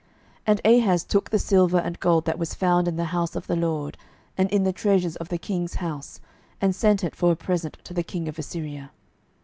12:016:008 0.47 0.47
And 0.47 0.61
Ahaz 0.81 1.03
took 1.03 1.29
the 1.29 1.37
silver 1.37 1.77
and 1.77 1.99
gold 1.99 2.25
that 2.25 2.39
was 2.39 2.55
found 2.55 2.87
in 2.87 2.95
the 2.95 3.03
house 3.13 3.35
of 3.35 3.45
the 3.45 3.55
LORD, 3.55 3.99
and 4.35 4.49
in 4.49 4.63
the 4.63 4.73
treasures 4.73 5.15
of 5.17 5.29
the 5.29 5.37
king's 5.37 5.75
house, 5.75 6.19
and 6.59 6.75
sent 6.75 7.03
it 7.03 7.15
for 7.15 7.31
a 7.31 7.35
present 7.35 7.77
to 7.83 7.93
the 7.93 8.01
king 8.01 8.27
of 8.27 8.39
Assyria. 8.39 8.89